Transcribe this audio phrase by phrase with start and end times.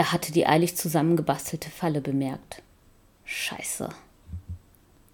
[0.00, 2.62] Er hatte die eilig zusammengebastelte Falle bemerkt.
[3.26, 3.90] Scheiße.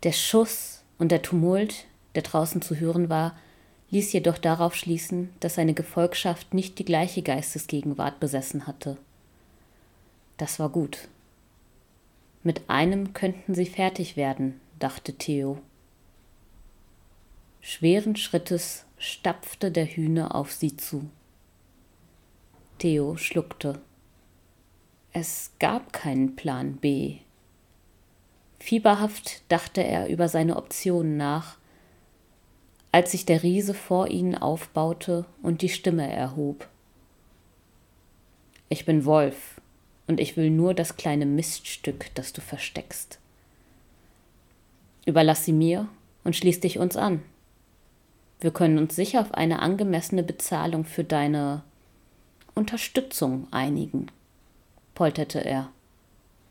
[0.04, 3.36] Der Schuss und der Tumult, der draußen zu hören war,
[3.90, 8.96] ließ jedoch darauf schließen, dass seine Gefolgschaft nicht die gleiche Geistesgegenwart besessen hatte.
[10.36, 11.08] Das war gut.
[12.44, 15.58] Mit einem könnten sie fertig werden, dachte Theo.
[17.60, 21.10] Schweren Schrittes stapfte der Hühner auf sie zu.
[22.78, 23.80] Theo schluckte.
[25.18, 27.16] Es gab keinen Plan B.
[28.60, 31.56] Fieberhaft dachte er über seine Optionen nach,
[32.92, 36.68] als sich der Riese vor ihnen aufbaute und die Stimme erhob.
[38.68, 39.58] Ich bin Wolf,
[40.06, 43.18] und ich will nur das kleine Miststück, das du versteckst.
[45.06, 45.88] Überlass sie mir
[46.24, 47.22] und schließ dich uns an.
[48.40, 51.62] Wir können uns sicher auf eine angemessene Bezahlung für deine
[52.54, 54.10] Unterstützung einigen,
[54.96, 55.70] polterte er.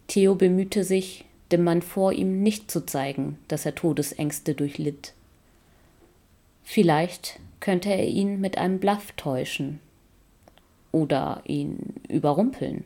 [0.07, 5.13] Theo bemühte sich, dem Mann vor ihm nicht zu zeigen, dass er Todesängste durchlitt.
[6.63, 9.81] Vielleicht könnte er ihn mit einem Bluff täuschen
[10.93, 12.85] oder ihn überrumpeln.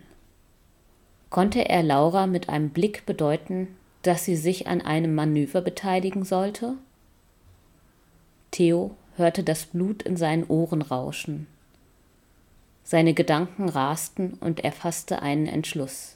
[1.29, 3.67] Konnte er Laura mit einem Blick bedeuten,
[4.01, 6.75] dass sie sich an einem Manöver beteiligen sollte?
[8.51, 11.47] Theo hörte das Blut in seinen Ohren rauschen.
[12.89, 16.15] Seine Gedanken rasten und er fasste einen Entschluss.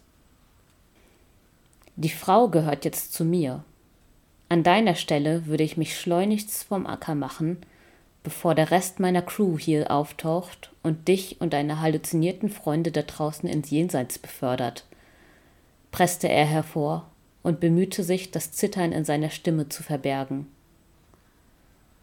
[1.95, 3.63] Die Frau gehört jetzt zu mir.
[4.49, 7.57] An deiner Stelle würde ich mich schleunigst vom Acker machen,
[8.23, 13.47] bevor der Rest meiner Crew hier auftaucht und dich und deine halluzinierten Freunde da draußen
[13.47, 14.85] ins Jenseits befördert
[15.93, 17.07] presste er hervor
[17.43, 20.47] und bemühte sich, das Zittern in seiner Stimme zu verbergen.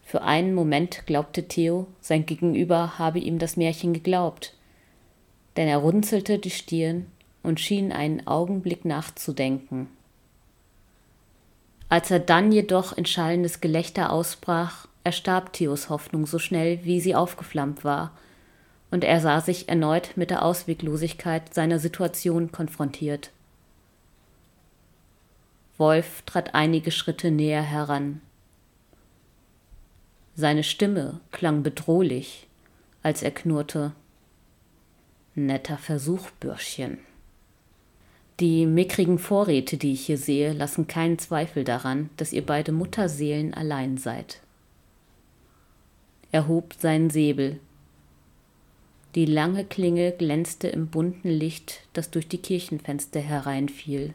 [0.03, 4.55] Für einen Moment glaubte Theo, sein Gegenüber habe ihm das Märchen geglaubt,
[5.57, 7.07] denn er runzelte die Stirn
[7.43, 9.87] und schien einen Augenblick nachzudenken.
[11.89, 17.15] Als er dann jedoch in schallendes Gelächter ausbrach, erstarb Theos Hoffnung so schnell, wie sie
[17.15, 18.11] aufgeflammt war,
[18.91, 23.31] und er sah sich erneut mit der Ausweglosigkeit seiner Situation konfrontiert.
[25.77, 28.21] Wolf trat einige Schritte näher heran.
[30.35, 32.47] Seine Stimme klang bedrohlich,
[33.03, 33.93] als er knurrte
[35.33, 36.97] Netter Versuch, Bürschchen.
[38.41, 43.53] Die mickrigen Vorräte, die ich hier sehe, lassen keinen Zweifel daran, dass ihr beide Mutterseelen
[43.53, 44.41] allein seid.
[46.33, 47.59] Er hob seinen Säbel.
[49.15, 54.13] Die lange Klinge glänzte im bunten Licht, das durch die Kirchenfenster hereinfiel.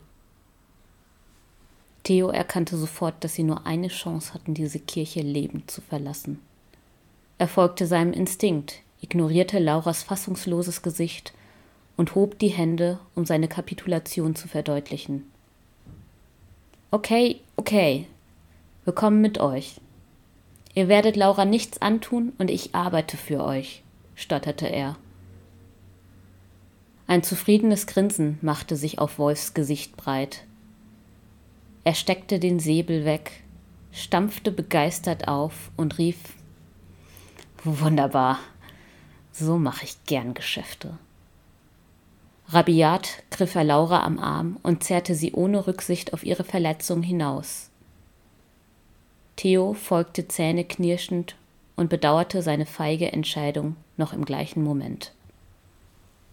[2.02, 6.40] Theo erkannte sofort, dass sie nur eine Chance hatten, diese Kirche lebend zu verlassen.
[7.38, 11.32] Er folgte seinem Instinkt, ignorierte Lauras fassungsloses Gesicht
[11.96, 15.30] und hob die Hände, um seine Kapitulation zu verdeutlichen.
[16.90, 18.06] Okay, okay,
[18.84, 19.80] wir kommen mit euch.
[20.74, 23.82] Ihr werdet Laura nichts antun und ich arbeite für euch,
[24.14, 24.96] stotterte er.
[27.06, 30.44] Ein zufriedenes Grinsen machte sich auf Wolfs Gesicht breit.
[31.84, 33.42] Er steckte den Säbel weg,
[33.92, 36.18] stampfte begeistert auf und rief
[37.64, 38.38] Wunderbar,
[39.38, 40.98] so mache ich gern Geschäfte.
[42.48, 47.70] Rabiat griff er Laura am Arm und zerrte sie ohne Rücksicht auf ihre Verletzung hinaus.
[49.34, 51.36] Theo folgte zähneknirschend
[51.74, 55.12] und bedauerte seine feige Entscheidung noch im gleichen Moment.